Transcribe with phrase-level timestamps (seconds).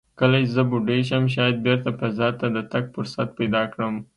[0.19, 3.95] کله چې زه بوډۍ شم، شاید بېرته فضا ته د تګ فرصت پیدا کړم."